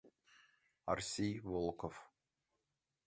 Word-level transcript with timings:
АРСИЙ 0.91 1.29
ВОЛКОВ 1.47 1.93